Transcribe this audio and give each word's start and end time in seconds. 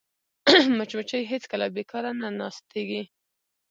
مچمچۍ 0.77 1.23
هېڅکله 1.31 1.65
بیکاره 1.75 2.11
نه 2.21 2.29
ناستېږي 2.39 3.03